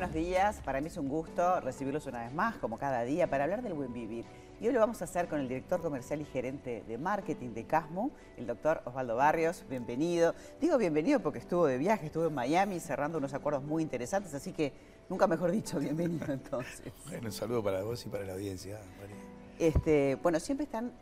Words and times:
buenos 0.00 0.14
días. 0.14 0.62
Para 0.64 0.80
mí 0.80 0.86
es 0.86 0.96
un 0.96 1.10
gusto 1.10 1.60
recibirlos 1.60 2.06
una 2.06 2.22
vez 2.22 2.32
más, 2.32 2.56
como 2.56 2.78
cada 2.78 3.02
día, 3.02 3.28
para 3.28 3.44
hablar 3.44 3.60
del 3.60 3.74
buen 3.74 3.92
vivir. 3.92 4.24
Y 4.58 4.66
hoy 4.66 4.72
lo 4.72 4.80
vamos 4.80 5.02
a 5.02 5.04
hacer 5.04 5.28
con 5.28 5.40
el 5.40 5.46
director 5.46 5.82
comercial 5.82 6.22
y 6.22 6.24
gerente 6.24 6.82
de 6.88 6.96
marketing 6.96 7.50
de 7.50 7.66
Casmo, 7.66 8.10
el 8.38 8.46
doctor 8.46 8.80
Osvaldo 8.86 9.16
Barrios. 9.16 9.62
Bienvenido. 9.68 10.34
Digo 10.58 10.78
bienvenido 10.78 11.20
porque 11.20 11.38
estuvo 11.38 11.66
de 11.66 11.76
viaje, 11.76 12.06
estuvo 12.06 12.24
en 12.28 12.32
Miami 12.32 12.80
cerrando 12.80 13.18
unos 13.18 13.34
acuerdos 13.34 13.62
muy 13.62 13.82
interesantes, 13.82 14.32
así 14.32 14.52
que 14.52 14.72
nunca 15.10 15.26
mejor 15.26 15.50
dicho, 15.50 15.78
bienvenido 15.78 16.24
entonces. 16.32 16.94
Bueno, 17.04 17.26
un 17.26 17.32
saludo 17.32 17.62
para 17.62 17.82
vos 17.82 18.06
y 18.06 18.08
para 18.08 18.24
la 18.24 18.32
audiencia, 18.32 18.80
María. 18.98 19.16
Este, 19.58 20.14
bueno, 20.22 20.40
siempre 20.40 20.64
están, 20.64 20.92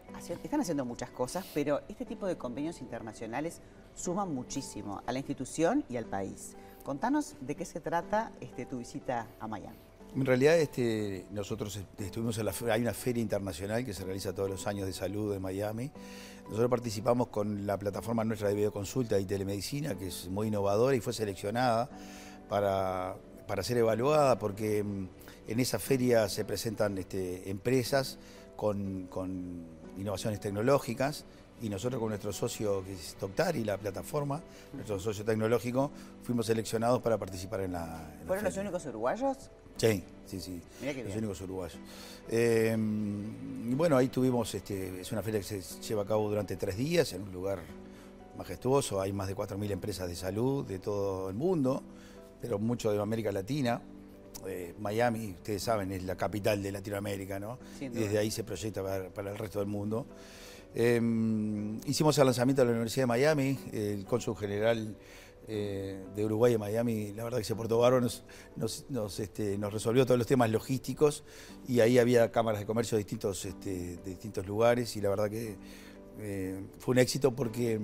están 0.42 0.60
haciendo 0.60 0.84
muchas 0.84 1.10
cosas, 1.10 1.46
pero 1.55 1.83
este 1.88 2.05
tipo 2.05 2.27
de 2.27 2.37
convenios 2.37 2.80
internacionales 2.80 3.60
suman 3.95 4.34
muchísimo 4.34 5.02
a 5.06 5.12
la 5.12 5.20
institución 5.20 5.84
y 5.88 5.98
al 5.98 6.06
país. 6.06 6.56
Contanos 6.88 7.34
de 7.42 7.55
qué 7.55 7.66
se 7.66 7.80
trata 7.80 8.33
este, 8.41 8.65
tu 8.65 8.78
visita 8.78 9.27
a 9.41 9.47
Miami. 9.47 9.77
En 10.16 10.24
realidad 10.24 10.56
este, 10.56 11.27
nosotros 11.33 11.78
estuvimos 11.98 12.38
en 12.38 12.47
la 12.47 12.55
hay 12.73 12.80
una 12.80 12.95
feria 12.95 13.20
internacional 13.20 13.84
que 13.84 13.92
se 13.92 14.05
realiza 14.05 14.34
todos 14.34 14.48
los 14.48 14.66
años 14.66 14.87
de 14.87 14.95
salud 14.95 15.34
en 15.34 15.42
Miami. 15.42 15.91
Nosotros 16.45 16.70
participamos 16.70 17.28
con 17.28 17.66
la 17.66 17.78
plataforma 17.78 18.24
nuestra 18.24 18.48
de 18.48 18.55
videoconsulta 18.55 19.19
y 19.19 19.27
telemedicina, 19.27 19.97
que 19.97 20.06
es 20.06 20.28
muy 20.30 20.48
innovadora 20.48 20.97
y 20.97 21.01
fue 21.01 21.12
seleccionada 21.12 21.91
para, 22.48 23.16
para 23.47 23.62
ser 23.62 23.77
evaluada 23.77 24.39
porque 24.39 24.83
mm, 24.83 25.09
en 25.47 25.61
esa 25.61 25.78
feria 25.78 26.27
se 26.30 26.47
presentan 26.47 26.97
este, 26.97 27.50
empresas 27.50 28.19
con, 28.56 29.09
con 29.09 29.62
innovaciones 29.98 30.41
tecnológicas 30.41 31.27
y 31.61 31.69
nosotros 31.69 32.01
con 32.01 32.11
nuestro 32.11 32.33
socio 32.33 32.85
que 32.85 32.93
es 32.93 33.17
y 33.57 33.65
la 33.65 33.77
plataforma, 33.77 34.41
nuestro 34.73 34.98
socio 35.01 35.25
tecnológico, 35.25 35.91
fuimos 36.23 36.47
seleccionados 36.47 37.00
para 37.03 37.19
participar 37.19 37.61
en 37.62 37.73
la... 37.73 38.15
¿Fueron 38.27 38.45
los 38.45 38.56
únicos 38.56 38.87
uruguayos? 38.87 39.50
Sí, 39.77 40.03
sí, 40.27 40.41
sí, 40.41 40.61
los 41.05 41.17
únicos 41.17 41.41
uruguayos. 41.41 41.78
Eh, 42.28 42.77
y 42.77 43.75
bueno, 43.75 43.97
ahí 43.97 44.09
tuvimos, 44.09 44.55
este, 44.55 45.00
es 45.00 45.12
una 45.12 45.23
feria 45.23 45.41
que 45.41 45.47
se 45.47 45.81
lleva 45.83 46.03
a 46.03 46.06
cabo 46.06 46.28
durante 46.28 46.56
tres 46.56 46.77
días 46.77 47.12
en 47.12 47.23
un 47.23 47.33
lugar 47.33 47.61
majestuoso, 48.37 49.00
hay 49.00 49.12
más 49.12 49.28
de 49.28 49.37
4.000 49.37 49.70
empresas 49.72 50.09
de 50.09 50.15
salud 50.15 50.65
de 50.65 50.78
todo 50.78 51.28
el 51.28 51.34
mundo, 51.34 51.83
pero 52.41 52.59
mucho 52.59 52.93
de 52.93 53.00
América 53.00 53.33
Latina. 53.33 53.81
Eh, 54.47 54.75
Miami, 54.78 55.33
ustedes 55.33 55.62
saben, 55.62 55.91
es 55.91 56.05
la 56.05 56.17
capital 56.17 56.62
de 56.62 56.70
Latinoamérica, 56.70 57.41
¿no? 57.41 57.59
Y 57.81 57.89
desde 57.89 58.19
ahí 58.19 58.31
se 58.31 58.45
proyecta 58.45 58.83
para 59.12 59.31
el 59.31 59.39
resto 59.39 59.59
del 59.59 59.67
mundo. 59.67 60.06
Em, 60.74 61.80
hicimos 61.86 62.16
el 62.19 62.27
lanzamiento 62.27 62.62
de 62.62 62.66
la 62.66 62.72
Universidad 62.72 63.05
de 63.05 63.06
Miami, 63.08 63.58
el 63.72 64.05
cónsul 64.05 64.36
general 64.36 64.97
eh, 65.50 66.05
de 66.14 66.25
Uruguay 66.27 66.52
en 66.52 66.60
Miami, 66.60 67.12
la 67.14 67.25
verdad 67.25 67.38
que 67.38 67.44
se 67.44 67.56
portó 67.56 67.78
bárbaro, 67.78 68.06
nos, 68.56 69.20
este, 69.20 69.56
nos, 69.56 69.72
resolvió 69.72 70.05
todos 70.05 70.19
los 70.19 70.27
temas 70.27 70.50
logísticos 70.50 71.25
y 71.66 71.80
ahí 71.80 71.98
había 71.98 72.30
cámaras 72.30 72.60
de 72.60 72.66
comercio 72.66 72.97
de 72.97 73.05
distintos, 73.05 73.47
este, 73.47 73.97
de 73.97 74.10
distintos 74.10 74.47
lugares 74.47 74.94
y 74.97 75.00
la 75.00 75.08
verdad 75.08 75.30
que 75.30 75.56
eh, 76.19 76.62
fue 76.78 76.92
un 76.92 76.98
éxito 76.98 77.34
porque 77.34 77.80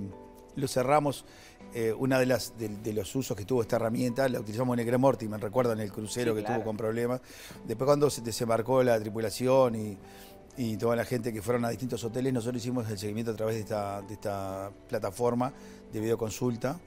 lo 0.55 0.67
cerramos. 0.67 1.25
Eh, 1.73 1.91
una 1.91 2.19
de 2.19 2.25
las 2.25 2.53
de, 2.57 2.93
los 2.93 3.13
usos 3.15 3.35
que 3.35 3.43
tuvo 3.43 3.61
esta 3.61 3.75
herramienta 3.75 4.29
la 4.29 4.39
utilizamos 4.39 4.77
en 4.77 4.87
el 4.87 4.99
me 5.27 5.37
recuerdan 5.37 5.79
el 5.81 5.91
crucero 5.91 6.35
que 6.35 6.43
tuvo 6.43 6.63
con 6.63 6.77
problemas. 6.77 7.19
Después 7.65 7.87
cuando 7.87 8.09
se 8.09 8.21
desembarcó 8.21 8.83
la 8.83 8.99
tripulación 8.99 9.75
y 9.75 9.97
y 10.57 10.77
toda 10.77 10.95
la 10.95 11.05
gente 11.05 11.33
que 11.33 11.41
fueron 11.41 11.65
a 11.65 11.69
distintos 11.69 12.03
hoteles, 12.03 12.33
nosotros 12.33 12.61
hicimos 12.61 12.89
el 12.89 12.97
seguimiento 12.97 13.31
a 13.31 13.35
través 13.35 13.55
de 13.55 13.61
esta, 13.61 14.01
de 14.01 14.13
esta 14.13 14.71
plataforma 14.87 15.53
de 15.91 15.99
videoconsulta. 15.99 16.79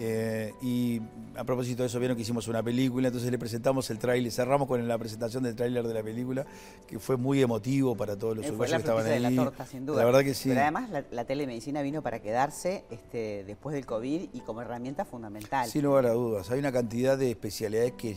Eh, 0.00 0.54
y 0.62 1.00
a 1.34 1.42
propósito 1.42 1.82
de 1.82 1.88
eso, 1.88 1.98
vieron 1.98 2.16
que 2.16 2.22
hicimos 2.22 2.46
una 2.46 2.62
película, 2.62 3.08
entonces 3.08 3.32
le 3.32 3.38
presentamos 3.38 3.90
el 3.90 3.98
tráiler, 3.98 4.30
cerramos 4.30 4.68
con 4.68 4.86
la 4.86 4.96
presentación 4.96 5.42
del 5.42 5.56
tráiler 5.56 5.86
de 5.86 5.94
la 5.94 6.02
película, 6.04 6.46
que 6.86 7.00
fue 7.00 7.16
muy 7.16 7.42
emotivo 7.42 7.96
para 7.96 8.16
todos 8.16 8.36
los 8.36 8.46
uruguayos 8.46 8.76
que 8.76 8.80
estaban 8.80 9.06
ahí. 9.06 9.22
De 9.22 9.30
la 9.30 9.44
torta, 9.44 9.66
sin 9.66 9.86
duda. 9.86 9.98
La 9.98 10.04
verdad 10.04 10.20
que 10.20 10.34
sí. 10.34 10.50
Pero 10.50 10.60
además 10.60 10.88
la, 11.10 11.24
telemedicina 11.24 11.82
vino 11.82 12.00
para 12.00 12.20
quedarse 12.20 12.84
este, 12.90 13.42
después 13.44 13.74
del 13.74 13.86
COVID 13.86 14.28
y 14.32 14.40
como 14.40 14.62
herramienta 14.62 15.04
fundamental. 15.04 15.68
Sin 15.68 15.82
lugar 15.82 16.06
a 16.06 16.12
dudas. 16.12 16.48
Hay 16.52 16.60
una 16.60 16.72
cantidad 16.72 17.18
de 17.18 17.30
especialidades 17.30 17.92
que, 17.92 18.16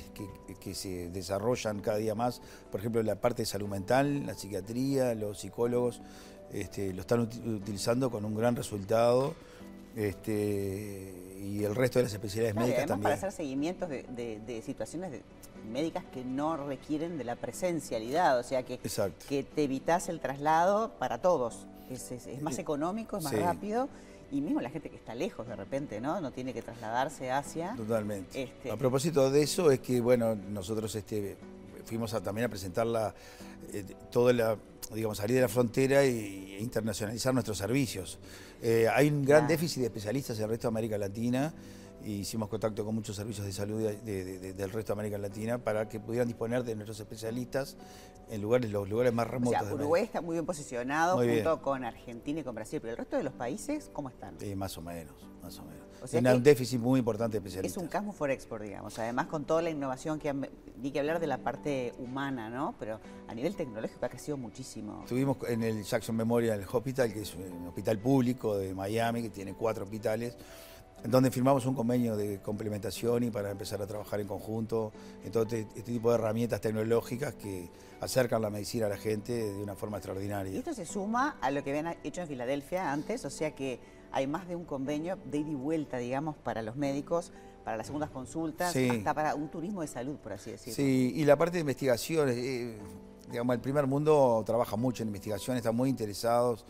que 0.60 0.76
se 0.76 1.10
desarrollan 1.10 1.80
cada 1.80 1.98
día 1.98 2.14
más. 2.14 2.42
Por 2.70 2.80
ejemplo, 2.80 3.02
la 3.02 3.16
parte 3.16 3.42
de 3.42 3.48
salud 3.48 3.68
mental, 3.68 4.28
la 4.28 4.36
psiquiatría, 4.36 5.16
los 5.16 5.40
psicólogos 5.40 6.02
este, 6.54 6.94
lo 6.94 7.02
están 7.02 7.22
utilizando 7.22 8.12
con 8.12 8.24
un 8.24 8.36
gran 8.36 8.56
resultado. 8.56 9.34
Este, 9.96 11.31
y 11.42 11.64
el 11.64 11.76
resto 11.76 12.00
de 12.00 12.04
las 12.04 12.14
especialidades 12.14 12.56
médicas 12.56 12.86
también. 12.86 13.04
para 13.04 13.16
hacer 13.16 13.32
seguimientos 13.32 13.90
de, 13.90 14.62
situaciones 14.64 15.12
médicas 15.72 16.04
que 16.14 16.24
no 16.24 16.58
requieren 16.68 17.18
de 17.18 17.24
la 17.24 17.36
presencialidad, 17.36 18.38
o 18.38 18.44
sea 18.44 18.64
que, 18.64 18.80
que 19.28 19.44
te 19.44 19.64
evitas 19.64 20.10
el 20.10 20.20
traslado 20.20 20.92
para 21.00 21.20
todos. 21.20 21.66
Es, 21.90 22.42
más 22.42 22.58
económico, 22.58 23.18
es 23.18 23.24
más 23.24 23.38
rápido 23.38 23.90
y 24.32 24.40
mismo 24.40 24.62
la 24.62 24.70
gente 24.70 24.90
que 24.90 24.96
está 24.96 25.14
lejos 25.14 25.46
de 25.48 25.56
repente, 25.56 26.00
¿no? 26.00 26.22
No 26.22 26.32
tiene 26.32 26.54
que 26.54 26.62
trasladarse 26.62 27.32
hacia... 27.32 27.76
Totalmente. 27.76 28.44
Este... 28.44 28.72
A 28.72 28.78
propósito 28.78 29.30
de 29.30 29.44
eso, 29.44 29.72
es 29.72 29.82
que, 29.82 30.00
bueno, 30.00 30.36
nosotros 30.36 30.96
este, 30.96 31.36
fuimos 31.84 32.14
a, 32.14 32.22
también 32.22 32.46
a 32.46 32.50
presentar 32.50 32.88
la, 32.88 33.14
eh, 33.74 33.84
toda 34.10 34.32
la, 34.32 34.58
digamos, 34.94 35.18
salir 35.18 35.36
de 35.36 35.42
la 35.42 35.48
frontera 35.48 36.04
e 36.04 36.58
internacionalizar 36.60 37.34
nuestros 37.34 37.58
servicios. 37.58 38.20
Eh, 38.62 38.88
hay 38.94 39.10
un 39.10 39.24
gran 39.24 39.48
déficit 39.48 39.80
de 39.80 39.88
especialistas 39.88 40.38
en 40.38 40.44
el 40.44 40.50
resto 40.50 40.68
de 40.68 40.70
América 40.70 40.98
Latina 40.98 41.54
y 42.04 42.20
hicimos 42.20 42.50
contacto 42.50 42.84
con 42.86 42.96
muchos 42.96 43.16
servicios 43.16 43.46
de 43.46 43.54
salud 43.54 43.82
del 43.82 44.72
resto 44.72 44.94
de 44.94 45.00
América 45.00 45.18
Latina 45.18 45.58
para 45.58 45.88
que 45.88 46.00
pudieran 46.00 46.28
disponer 46.28 46.64
de 46.64 46.76
nuestros 46.76 47.00
especialistas 47.00 47.78
en 48.30 48.42
lugares, 48.42 48.72
los 48.72 48.90
lugares 48.90 49.14
más 49.14 49.28
remotos. 49.28 49.62
O 49.62 49.66
sea, 49.66 49.74
Uruguay 49.74 50.04
está 50.04 50.22
muy 50.22 50.36
bien 50.36 50.46
posicionado 50.46 51.18
junto 51.18 51.62
con 51.62 51.84
Argentina 51.84 52.40
y 52.40 52.44
con 52.44 52.56
Brasil, 52.56 52.80
pero 52.82 52.92
el 52.92 52.98
resto 52.98 53.18
de 53.18 53.24
los 53.24 53.34
países, 53.34 53.90
¿cómo 53.92 54.10
están? 54.10 54.38
más 54.56 54.78
o 54.78 54.82
menos, 54.82 55.16
más 55.42 55.60
o 55.60 55.64
menos. 55.64 56.10
Tiene 56.10 56.34
un 56.34 56.42
déficit 56.42 56.80
muy 56.80 57.00
importante 57.00 57.34
de 57.34 57.38
especialistas. 57.40 57.78
Es 57.78 57.84
un 57.84 57.88
Casmo 57.88 58.12
for 58.12 58.32
Export, 58.32 58.64
digamos. 58.64 58.98
Además, 58.98 59.28
con 59.28 59.46
toda 59.46 59.62
la 59.62 59.70
innovación 59.70 60.18
que 60.18 60.30
han, 60.30 60.50
que 60.82 61.00
hablar 61.00 61.20
de 61.20 61.28
la 61.28 61.38
parte 61.40 61.94
humana, 62.00 62.50
¿no? 62.50 62.74
Pero 62.80 63.00
a 63.28 63.36
nivel 63.36 63.56
tecnológico 63.56 64.06
ha 64.06 64.10
crecido 64.10 64.38
muchísimo. 64.38 65.02
Estuvimos 65.04 65.38
en 65.48 65.62
el 65.62 65.84
Jackson 65.84 66.16
Memorial 66.16 66.66
Hospital, 66.72 67.14
que 67.14 67.22
es 67.22 67.36
un 67.36 67.68
hospital 67.68 68.00
público 68.00 68.58
de 68.58 68.74
Miami, 68.74 69.22
que 69.22 69.30
tiene 69.30 69.54
cuatro 69.54 69.84
hospitales 69.84 70.36
donde 71.04 71.32
firmamos 71.32 71.66
un 71.66 71.74
convenio 71.74 72.16
de 72.16 72.40
complementación 72.42 73.24
y 73.24 73.32
para 73.32 73.52
empezar 73.52 73.82
a 73.82 73.88
trabajar 73.88 74.20
en 74.20 74.28
conjunto 74.28 74.92
en 75.24 75.32
todo 75.32 75.44
este, 75.44 75.62
este, 75.62 75.82
tipo 75.84 76.10
de 76.10 76.16
herramientas 76.16 76.62
tecnológicas 76.62 77.34
que 77.36 77.70
acercan 78.00 78.42
la 78.42 78.50
medicina 78.50 78.86
a 78.86 78.90
la 78.90 78.98
gente 78.98 79.34
de 79.34 79.64
una 79.64 79.76
forma 79.76 79.98
extraordinaria. 79.98 80.54
Y 80.54 80.58
esto 80.58 80.74
se 80.74 80.86
suma 80.86 81.38
a 81.42 81.52
lo 81.52 81.64
que 81.64 81.72
habían 81.72 81.96
hecho 82.04 82.22
en 82.22 82.28
Filadelfia 82.28 82.92
antes, 82.92 83.26
o 83.26 83.30
sea 83.30 83.52
que 83.56 83.80
hay 84.12 84.28
más 84.28 84.48
de 84.48 84.56
un 84.56 84.66
convenio 84.66 85.18
de 85.26 85.40
ida 85.40 85.52
y 85.52 85.56
vuelta, 85.56 85.98
digamos, 85.98 86.36
para 86.38 86.62
los 86.62 86.76
médicos, 86.76 87.32
para 87.64 87.78
las 87.78 87.88
segundas 87.88 88.10
consultas, 88.10 88.76
hasta 88.76 89.14
para 89.14 89.36
un 89.36 89.50
turismo 89.50 89.82
de 89.82 89.88
salud, 89.88 90.18
por 90.18 90.34
así 90.34 90.52
decirlo. 90.52 90.76
Sí, 90.76 91.14
y 91.16 91.26
la 91.26 91.38
parte 91.38 91.58
de 91.58 91.62
investigación, 91.62 92.30
eh, 92.30 92.78
digamos, 93.30 93.56
el 93.56 93.62
primer 93.62 93.88
mundo 93.88 94.44
trabaja 94.46 94.76
mucho 94.76 95.04
en 95.04 95.10
investigación, 95.10 95.58
están 95.58 95.76
muy 95.76 95.90
interesados. 95.90 96.66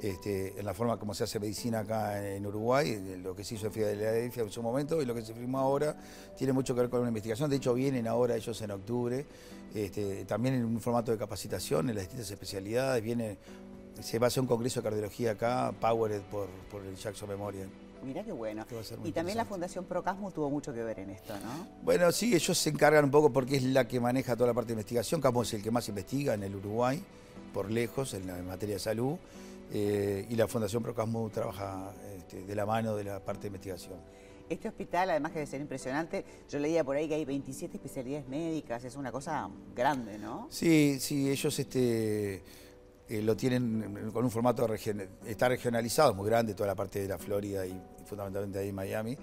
Este, 0.00 0.58
en 0.58 0.66
la 0.66 0.74
forma 0.74 0.98
como 0.98 1.14
se 1.14 1.24
hace 1.24 1.38
medicina 1.38 1.80
acá 1.80 2.34
en 2.34 2.44
Uruguay, 2.44 3.18
lo 3.22 3.34
que 3.34 3.44
se 3.44 3.54
hizo 3.54 3.68
en 3.68 3.72
Filadelfia 3.72 4.42
en 4.42 4.50
su 4.50 4.60
momento 4.60 5.00
y 5.00 5.06
lo 5.06 5.14
que 5.14 5.22
se 5.22 5.32
firmó 5.32 5.60
ahora 5.60 5.96
tiene 6.36 6.52
mucho 6.52 6.74
que 6.74 6.80
ver 6.80 6.90
con 6.90 7.00
una 7.00 7.08
investigación. 7.08 7.48
De 7.48 7.56
hecho, 7.56 7.74
vienen 7.74 8.08
ahora 8.08 8.34
ellos 8.34 8.60
en 8.60 8.72
octubre, 8.72 9.24
este, 9.74 10.24
también 10.24 10.56
en 10.56 10.64
un 10.64 10.80
formato 10.80 11.12
de 11.12 11.18
capacitación 11.18 11.88
en 11.88 11.94
las 11.96 12.04
distintas 12.04 12.30
especialidades. 12.30 13.02
Viene, 13.02 13.38
se 14.00 14.18
va 14.18 14.26
a 14.26 14.28
hacer 14.28 14.40
un 14.40 14.48
congreso 14.48 14.80
de 14.80 14.84
cardiología 14.84 15.32
acá, 15.32 15.72
powered 15.80 16.22
por, 16.22 16.48
el 16.84 16.96
Jackson 16.96 17.28
Memorial. 17.28 17.68
Mira 18.04 18.22
qué 18.22 18.32
bueno. 18.32 18.66
Y 19.04 19.12
también 19.12 19.38
la 19.38 19.46
Fundación 19.46 19.86
Procasmo 19.86 20.30
tuvo 20.30 20.50
mucho 20.50 20.74
que 20.74 20.82
ver 20.82 20.98
en 20.98 21.10
esto, 21.10 21.32
¿no? 21.40 21.66
Bueno, 21.82 22.12
sí, 22.12 22.34
ellos 22.34 22.58
se 22.58 22.68
encargan 22.68 23.04
un 23.04 23.10
poco 23.10 23.32
porque 23.32 23.56
es 23.56 23.62
la 23.62 23.88
que 23.88 23.98
maneja 23.98 24.36
toda 24.36 24.48
la 24.48 24.54
parte 24.54 24.68
de 24.68 24.72
investigación. 24.74 25.22
Casmo 25.22 25.42
es 25.42 25.54
el 25.54 25.62
que 25.62 25.70
más 25.70 25.88
investiga 25.88 26.34
en 26.34 26.42
el 26.42 26.54
Uruguay, 26.54 27.02
por 27.54 27.70
lejos, 27.70 28.12
en, 28.12 28.26
la, 28.26 28.36
materia 28.42 28.74
de 28.74 28.80
salud. 28.80 29.16
Eh, 29.72 30.26
y 30.28 30.36
la 30.36 30.46
Fundación 30.46 30.82
Procasmo 30.82 31.28
trabaja 31.30 31.92
este, 32.16 32.44
de 32.44 32.54
la 32.54 32.66
mano 32.66 32.96
de 32.96 33.04
la 33.04 33.20
parte 33.20 33.42
de 33.42 33.46
investigación. 33.48 33.98
Este 34.48 34.68
hospital, 34.68 35.10
además 35.10 35.32
que 35.32 35.38
debe 35.38 35.50
ser 35.50 35.60
impresionante, 35.60 36.24
yo 36.50 36.58
leía 36.58 36.84
por 36.84 36.96
ahí 36.96 37.08
que 37.08 37.14
hay 37.14 37.24
27 37.24 37.76
especialidades 37.76 38.28
médicas, 38.28 38.84
es 38.84 38.94
una 38.94 39.10
cosa 39.10 39.48
grande, 39.74 40.18
¿no? 40.18 40.48
Sí, 40.50 40.98
sí, 41.00 41.30
ellos 41.30 41.58
este, 41.58 42.42
eh, 43.08 43.22
lo 43.22 43.34
tienen 43.36 44.10
con 44.12 44.24
un 44.24 44.30
formato, 44.30 44.68
está 45.26 45.48
regionalizado, 45.48 46.14
muy 46.14 46.26
grande, 46.26 46.54
toda 46.54 46.66
la 46.66 46.74
parte 46.74 47.00
de 47.00 47.08
la 47.08 47.18
Florida 47.18 47.66
y, 47.66 47.80
fundamentalmente 48.04 48.58
ahí 48.58 48.68
en 48.68 48.74
Miami. 48.74 49.16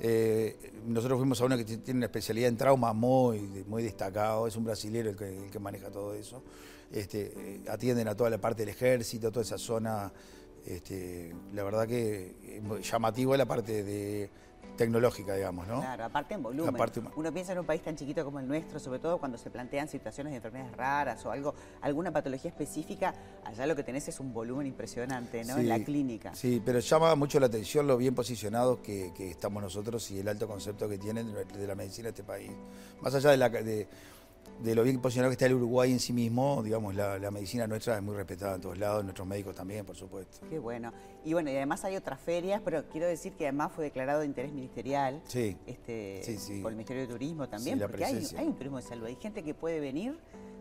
Eh, 0.00 0.72
nosotros 0.86 1.18
fuimos 1.18 1.40
a 1.40 1.44
uno 1.44 1.56
que 1.56 1.64
tiene 1.64 1.98
una 1.98 2.06
especialidad 2.06 2.48
en 2.48 2.56
trauma 2.56 2.92
muy, 2.92 3.40
muy 3.66 3.82
destacado, 3.82 4.46
es 4.46 4.56
un 4.56 4.64
brasilero 4.64 5.10
el 5.10 5.16
que, 5.16 5.58
maneja 5.58 5.90
todo 5.90 6.14
eso. 6.14 6.42
Este, 6.92 7.32
eh, 7.36 7.60
atienden 7.68 8.08
a 8.08 8.14
toda 8.14 8.30
la 8.30 8.38
parte 8.38 8.62
del 8.62 8.70
ejército, 8.70 9.30
toda 9.30 9.42
esa 9.42 9.58
zona 9.58 10.10
Este, 10.66 11.34
la 11.54 11.62
verdad 11.62 11.86
que 11.86 12.34
llamativo 12.82 13.34
es 13.34 13.38
la 13.38 13.46
parte 13.46 13.82
de 13.82 14.30
tecnológica, 14.76 15.34
digamos, 15.34 15.66
¿no? 15.66 15.80
Claro, 15.80 16.04
aparte 16.04 16.34
en 16.34 16.42
volumen. 16.42 16.74
Uno 17.16 17.32
piensa 17.32 17.52
en 17.52 17.58
un 17.58 17.66
país 17.66 17.82
tan 17.82 17.96
chiquito 17.96 18.24
como 18.24 18.38
el 18.38 18.46
nuestro, 18.46 18.78
sobre 18.78 19.00
todo 19.00 19.18
cuando 19.18 19.36
se 19.36 19.50
plantean 19.50 19.88
situaciones 19.88 20.32
de 20.32 20.36
enfermedades 20.36 20.76
raras 20.76 21.26
o 21.26 21.30
algo, 21.30 21.54
alguna 21.80 22.12
patología 22.12 22.50
específica, 22.50 23.14
allá 23.44 23.66
lo 23.66 23.74
que 23.74 23.82
tenés 23.82 24.08
es 24.08 24.20
un 24.20 24.32
volumen 24.32 24.66
impresionante, 24.66 25.44
¿no? 25.44 25.58
en 25.58 25.68
la 25.68 25.80
clínica. 25.80 26.34
Sí, 26.34 26.62
pero 26.64 26.78
llama 26.78 27.14
mucho 27.16 27.40
la 27.40 27.46
atención 27.46 27.86
lo 27.86 27.96
bien 27.96 28.14
posicionados 28.14 28.78
que, 28.78 29.12
estamos 29.18 29.62
nosotros 29.62 30.10
y 30.12 30.20
el 30.20 30.28
alto 30.28 30.46
concepto 30.46 30.88
que 30.88 30.96
tienen 30.96 31.34
de 31.34 31.66
la 31.66 31.74
medicina 31.74 32.04
de 32.04 32.10
este 32.10 32.24
país. 32.24 32.50
Más 33.00 33.14
allá 33.14 33.30
de 33.30 33.36
la... 33.36 33.48
De, 33.48 33.88
de 34.62 34.74
lo 34.74 34.82
bien 34.82 35.00
posicionado 35.00 35.30
que 35.30 35.34
está 35.34 35.46
el 35.46 35.54
Uruguay 35.54 35.92
en 35.92 36.00
sí 36.00 36.12
mismo, 36.12 36.62
digamos, 36.62 36.94
la, 36.94 37.30
medicina 37.30 37.66
nuestra 37.66 37.96
es 37.96 38.02
muy 38.02 38.16
respetada 38.16 38.56
en 38.56 38.60
todos 38.60 38.78
lados, 38.78 39.04
nuestros 39.04 39.26
médicos 39.26 39.54
también, 39.54 39.84
por 39.84 39.96
supuesto. 39.96 40.46
Qué 40.48 40.58
bueno. 40.58 40.92
Y 41.24 41.32
bueno, 41.32 41.50
y 41.50 41.56
además 41.56 41.84
hay 41.84 41.96
otras 41.96 42.20
ferias, 42.20 42.60
pero 42.64 42.88
quiero 42.88 43.06
decir 43.06 43.34
que 43.34 43.44
además 43.44 43.72
fue 43.72 43.84
declarado 43.84 44.20
de 44.20 44.26
interés 44.26 44.52
ministerial 44.52 45.22
sí. 45.26 45.56
Este, 45.66 46.22
por 46.62 46.72
el 46.72 46.76
Ministerio 46.76 47.02
de 47.02 47.08
Turismo 47.08 47.48
también, 47.48 47.78
porque 47.78 48.04
hay, 48.04 48.46
un 48.46 48.56
turismo 48.56 48.78
de 48.78 48.82
salud. 48.82 49.06
Hay 49.06 49.16
gente 49.16 49.42
que 49.42 49.54
puede 49.54 49.80
venir 49.80 50.18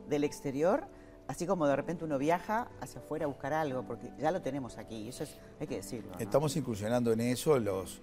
del 0.09 0.23
exterior 0.23 0.87
así 1.27 1.45
como 1.45 1.67
de 1.67 1.75
repente 1.75 2.05
uno 2.05 2.17
viaja 2.17 2.69
hacia 2.79 3.01
afuera 3.01 3.25
a 3.25 3.27
buscar 3.27 3.53
algo, 3.53 3.83
porque 3.83 4.11
ya 4.17 4.31
lo 4.31 4.41
tenemos 4.41 4.77
aquí, 4.77 4.95
y 4.95 5.09
eso 5.09 5.23
es, 5.23 5.35
hay 5.59 5.67
que 5.67 5.75
decirlo. 5.75 6.13
Estamos 6.19 6.55
incursionando 6.55 7.11
en 7.11 7.21
eso, 7.21 7.59
los, 7.59 7.99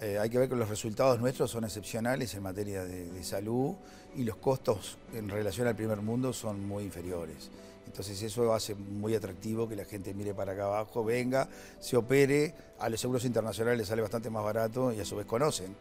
eh, 0.00 0.18
hay 0.18 0.28
que 0.28 0.38
ver 0.38 0.48
que 0.48 0.56
los 0.56 0.68
resultados 0.68 1.20
nuestros 1.20 1.50
son 1.50 1.64
excepcionales 1.64 2.34
en 2.34 2.42
materia 2.42 2.84
de, 2.84 3.22
salud 3.22 3.74
y 4.16 4.24
los 4.24 4.36
costos 4.36 4.98
en 5.12 5.28
relación 5.28 5.66
al 5.66 5.76
primer 5.76 6.00
mundo 6.02 6.32
son 6.32 6.66
muy 6.66 6.84
inferiores. 6.84 7.50
Entonces 7.86 8.20
eso 8.22 8.52
hace 8.52 8.74
muy 8.74 9.14
atractivo 9.14 9.68
que 9.68 9.76
la 9.76 9.84
gente 9.84 10.12
mire 10.14 10.34
para 10.34 10.52
acá 10.52 10.64
abajo, 10.64 11.04
venga, 11.04 11.48
se 11.78 11.96
opere, 11.96 12.54
a 12.80 12.88
los 12.88 13.00
seguros 13.00 13.24
internacionales 13.24 13.78
les 13.78 13.88
sale 13.88 14.02
bastante 14.02 14.30
más 14.30 14.42
barato 14.42 14.92
y 14.92 15.00
a 15.00 15.04
su 15.04 15.16
vez 15.16 15.26
conocen. 15.26 15.74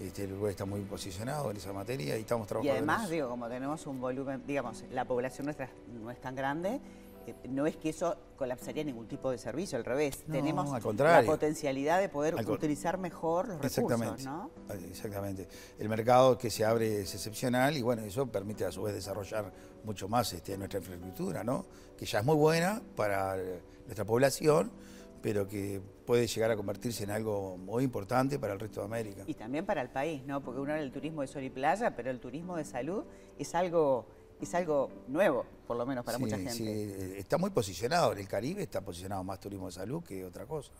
Este, 0.00 0.24
el 0.24 0.32
Uruguay 0.32 0.50
está 0.50 0.64
muy 0.64 0.80
posicionado 0.80 1.50
en 1.50 1.56
esa 1.56 1.72
materia 1.72 2.18
y 2.18 2.20
estamos 2.20 2.48
trabajando. 2.48 2.74
Y 2.74 2.76
además, 2.76 3.08
digo, 3.08 3.28
como 3.28 3.48
tenemos 3.48 3.86
un 3.86 4.00
volumen, 4.00 4.42
digamos, 4.46 4.84
la 4.90 5.04
población 5.04 5.46
nuestra 5.46 5.70
no 6.02 6.10
es 6.10 6.20
tan 6.20 6.34
grande, 6.34 6.80
no 7.48 7.66
es 7.66 7.76
que 7.76 7.90
eso 7.90 8.16
colapsaría 8.36 8.84
ningún 8.84 9.06
tipo 9.08 9.30
de 9.30 9.38
servicio, 9.38 9.78
al 9.78 9.84
revés. 9.84 10.24
Tenemos 10.30 10.70
la 10.70 11.22
potencialidad 11.24 12.00
de 12.00 12.08
poder 12.08 12.34
utilizar 12.34 12.98
mejor 12.98 13.48
los 13.48 13.60
recursos, 13.60 14.24
¿no? 14.24 14.50
Exactamente. 14.90 15.48
El 15.78 15.88
mercado 15.88 16.36
que 16.36 16.50
se 16.50 16.64
abre 16.64 17.00
es 17.00 17.14
excepcional 17.14 17.76
y 17.76 17.82
bueno, 17.82 18.02
eso 18.02 18.26
permite 18.26 18.64
a 18.64 18.72
su 18.72 18.82
vez 18.82 18.94
desarrollar 18.94 19.52
mucho 19.84 20.08
más 20.08 20.32
este, 20.32 20.56
nuestra 20.58 20.80
infraestructura, 20.80 21.44
¿no? 21.44 21.66
Que 21.96 22.06
ya 22.06 22.20
es 22.20 22.24
muy 22.24 22.36
buena 22.36 22.82
para 22.96 23.36
nuestra 23.86 24.04
población, 24.04 24.70
pero 25.22 25.48
que 25.48 25.80
puede 26.04 26.26
llegar 26.26 26.50
a 26.50 26.56
convertirse 26.56 27.04
en 27.04 27.10
algo 27.10 27.56
muy 27.56 27.84
importante 27.84 28.38
para 28.38 28.52
el 28.52 28.60
resto 28.60 28.80
de 28.80 28.86
América. 28.86 29.22
Y 29.26 29.34
también 29.34 29.64
para 29.64 29.80
el 29.80 29.88
país, 29.88 30.22
¿no? 30.24 30.42
Porque 30.42 30.60
uno 30.60 30.72
era 30.72 30.82
el 30.82 30.92
turismo 30.92 31.22
de 31.22 31.28
sol 31.28 31.42
y 31.44 31.50
playa, 31.50 31.96
pero 31.96 32.10
el 32.10 32.20
turismo 32.20 32.56
de 32.56 32.64
salud 32.64 33.04
es 33.38 33.54
algo 33.54 34.06
es 34.44 34.54
algo 34.54 34.90
nuevo, 35.08 35.44
por 35.66 35.76
lo 35.76 35.84
menos 35.84 36.04
para 36.04 36.18
mucha 36.18 36.36
gente. 36.36 36.52
Sí, 36.52 37.14
está 37.16 37.36
muy 37.36 37.50
posicionado. 37.50 38.12
En 38.12 38.18
el 38.18 38.28
Caribe 38.28 38.62
está 38.62 38.80
posicionado 38.80 39.22
más 39.24 39.40
turismo 39.40 39.66
de 39.66 39.72
salud 39.72 40.02
que 40.02 40.24
otra 40.24 40.46
cosa. 40.46 40.72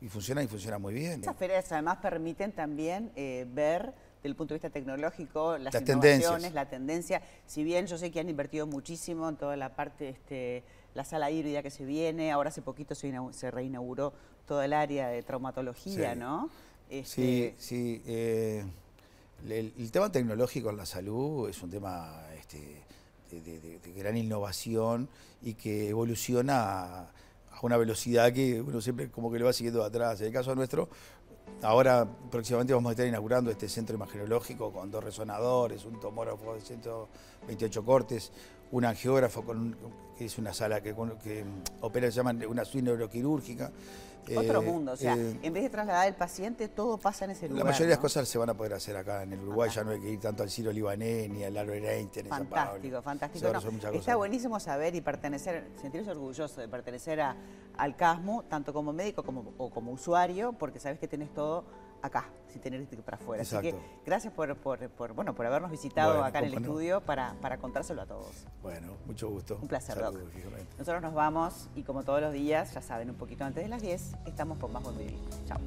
Y 0.00 0.08
funciona 0.08 0.42
y 0.42 0.46
funciona 0.46 0.78
muy 0.78 0.94
bien. 0.94 1.20
Estas 1.20 1.36
ferias 1.36 1.70
además 1.72 1.98
permiten 1.98 2.52
también 2.52 3.10
eh, 3.16 3.46
ver 3.48 3.94
desde 4.16 4.28
el 4.28 4.36
punto 4.36 4.54
de 4.54 4.56
vista 4.56 4.70
tecnológico 4.70 5.58
las, 5.58 5.74
innovaciones, 5.74 6.52
la 6.52 6.68
tendencia. 6.68 7.22
Si 7.46 7.64
bien 7.64 7.86
yo 7.86 7.96
sé 7.98 8.10
que 8.10 8.20
han 8.20 8.28
invertido 8.28 8.66
muchísimo 8.66 9.28
en 9.28 9.36
toda 9.36 9.56
la 9.56 9.74
parte, 9.76 10.10
este, 10.10 10.62
la 10.94 11.04
sala 11.04 11.30
híbrida 11.30 11.62
que 11.62 11.70
se 11.70 11.84
viene, 11.84 12.32
ahora 12.32 12.48
hace 12.48 12.62
poquito 12.62 12.94
se, 12.94 13.12
se 13.32 13.50
reinauguró 13.50 14.12
toda 14.46 14.64
el 14.64 14.72
área 14.72 15.08
de 15.08 15.22
traumatología, 15.22 16.14
¿no? 16.14 16.50
Sí, 16.88 16.96
este, 16.98 17.54
sí. 17.58 18.02
Eh, 18.06 18.64
el, 19.48 19.90
tema 19.90 20.10
tecnológico 20.10 20.70
en 20.70 20.76
la 20.76 20.86
salud 20.86 21.48
es 21.48 21.62
un 21.62 21.70
tema 21.70 22.22
este, 22.38 22.82
de, 23.40 23.92
gran 23.94 24.16
innovación 24.16 25.08
y 25.42 25.54
que 25.54 25.88
evoluciona 25.88 27.00
a, 27.00 27.12
una 27.62 27.76
velocidad 27.76 28.32
que 28.32 28.60
uno 28.60 28.80
siempre 28.80 29.10
como 29.10 29.32
que 29.32 29.38
le 29.38 29.44
va 29.44 29.52
siguiendo 29.52 29.82
atrás. 29.84 30.20
En 30.20 30.26
el 30.26 30.32
caso 30.32 30.54
nuestro, 30.54 30.88
ahora 31.62 32.06
próximamente 32.30 32.74
vamos 32.74 32.90
a 32.90 32.92
estar 32.92 33.06
inaugurando 33.06 33.50
este 33.50 33.68
centro 33.68 33.96
imagenológico 33.96 34.72
con 34.72 34.90
dos 34.90 35.02
resonadores, 35.02 35.84
un 35.84 35.98
tomógrafo 35.98 36.54
de 36.54 36.60
128 36.60 37.84
cortes, 37.84 38.32
un 38.74 38.84
angiógrafo 38.84 39.44
con, 39.44 39.76
que 40.18 40.24
es 40.24 40.36
una 40.36 40.52
sala 40.52 40.82
que, 40.82 40.94
que 41.22 41.44
opera, 41.80 42.10
se 42.10 42.16
llama 42.16 42.34
una 42.48 42.64
suite 42.64 42.84
neuroquirúrgica. 42.84 43.70
Otro 44.36 44.62
eh, 44.62 44.64
mundo, 44.64 44.92
o 44.92 44.96
sea, 44.96 45.14
eh, 45.16 45.38
en 45.42 45.52
vez 45.52 45.62
de 45.64 45.70
trasladar 45.70 46.08
el 46.08 46.14
paciente, 46.14 46.68
todo 46.68 46.96
pasa 46.96 47.26
en 47.26 47.32
ese 47.32 47.46
lugar. 47.46 47.66
La 47.66 47.70
mayoría 47.70 47.88
de 47.88 47.92
las 47.92 48.00
cosas 48.00 48.26
se 48.26 48.38
van 48.38 48.48
a 48.48 48.54
poder 48.54 48.72
hacer 48.72 48.96
acá 48.96 49.22
en 49.22 49.34
el 49.34 49.40
Uruguay, 49.40 49.70
ya 49.72 49.84
no 49.84 49.90
hay 49.90 50.00
que 50.00 50.10
ir 50.10 50.18
tanto 50.18 50.42
al 50.42 50.50
Ciro 50.50 50.72
Libanés 50.72 51.30
ni 51.30 51.44
al 51.44 51.56
Albert 51.56 51.84
Einstein. 51.84 52.26
Fantástico, 52.26 53.02
fantástico. 53.02 53.52
está 53.92 54.16
buenísimo 54.16 54.58
saber 54.58 54.94
y 54.94 55.02
pertenecer, 55.02 55.68
sentirse 55.80 56.10
orgulloso 56.10 56.60
de 56.60 56.68
pertenecer 56.68 57.20
a, 57.20 57.36
al 57.76 57.94
CASMO, 57.94 58.44
tanto 58.48 58.72
como 58.72 58.92
médico 58.92 59.22
como, 59.22 59.52
o 59.58 59.70
como 59.70 59.92
usuario, 59.92 60.54
porque 60.54 60.80
sabes 60.80 60.98
que 60.98 61.06
tienes 61.06 61.32
todo 61.32 61.64
acá, 62.04 62.26
sin 62.48 62.60
tener 62.60 62.86
que 62.86 62.96
ir 62.96 63.02
para 63.02 63.16
afuera. 63.16 63.42
Así 63.42 63.58
que 63.60 63.74
gracias 64.04 64.32
por, 64.32 64.54
bueno, 65.14 65.34
por 65.34 65.46
habernos 65.46 65.70
visitado 65.70 66.22
acá 66.22 66.40
en 66.40 66.44
el 66.46 66.54
estudio 66.54 67.00
para, 67.00 67.34
para 67.40 67.56
contárselo 67.56 68.02
a 68.02 68.06
todos. 68.06 68.46
Bueno, 68.62 68.92
mucho 69.06 69.30
gusto. 69.30 69.58
Un 69.60 69.68
placer, 69.68 69.94
Saludos, 69.96 70.22
Nosotros 70.78 71.02
nos 71.02 71.14
vamos 71.14 71.70
y 71.74 71.82
como 71.82 72.04
todos 72.04 72.20
los 72.20 72.32
días, 72.34 72.74
ya 72.74 72.82
saben, 72.82 73.08
un 73.08 73.16
poquito 73.16 73.44
antes 73.44 73.62
de 73.62 73.70
las 73.70 73.80
10, 73.80 74.16
estamos 74.26 74.58
por 74.58 74.70
Más 74.70 74.82
Buen 74.82 74.98
Vivir. 74.98 75.18
Chao. 75.46 75.60